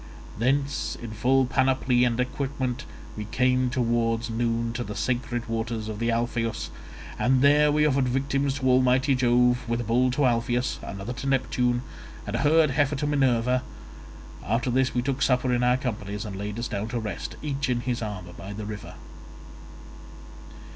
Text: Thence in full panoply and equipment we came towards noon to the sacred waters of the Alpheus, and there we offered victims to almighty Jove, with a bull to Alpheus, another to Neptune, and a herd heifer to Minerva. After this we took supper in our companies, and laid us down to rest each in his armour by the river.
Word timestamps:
Thence 0.39 0.97
in 0.99 1.11
full 1.11 1.45
panoply 1.45 2.05
and 2.05 2.19
equipment 2.19 2.85
we 3.15 3.25
came 3.25 3.69
towards 3.69 4.31
noon 4.31 4.73
to 4.73 4.83
the 4.83 4.95
sacred 4.95 5.47
waters 5.47 5.87
of 5.87 5.99
the 5.99 6.09
Alpheus, 6.09 6.71
and 7.19 7.43
there 7.43 7.71
we 7.71 7.85
offered 7.85 8.07
victims 8.09 8.55
to 8.55 8.65
almighty 8.67 9.13
Jove, 9.13 9.59
with 9.69 9.79
a 9.81 9.83
bull 9.83 10.09
to 10.09 10.25
Alpheus, 10.25 10.79
another 10.81 11.13
to 11.13 11.27
Neptune, 11.27 11.83
and 12.25 12.35
a 12.35 12.39
herd 12.39 12.71
heifer 12.71 12.95
to 12.95 13.05
Minerva. 13.05 13.61
After 14.43 14.71
this 14.71 14.95
we 14.95 15.03
took 15.03 15.21
supper 15.21 15.53
in 15.53 15.61
our 15.61 15.77
companies, 15.77 16.25
and 16.25 16.35
laid 16.35 16.57
us 16.57 16.67
down 16.67 16.87
to 16.87 16.99
rest 16.99 17.35
each 17.43 17.69
in 17.69 17.81
his 17.81 18.01
armour 18.01 18.33
by 18.33 18.53
the 18.53 18.65
river. 18.65 18.95